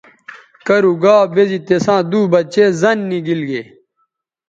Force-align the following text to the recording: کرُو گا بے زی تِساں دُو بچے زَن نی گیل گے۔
کرُو 0.65 0.93
گا 1.03 1.15
بے 1.33 1.43
زی 1.49 1.59
تِساں 1.67 2.01
دُو 2.09 2.21
بچے 2.31 2.65
زَن 2.81 2.97
نی 3.09 3.19
گیل 3.25 3.41
گے۔ 3.49 3.61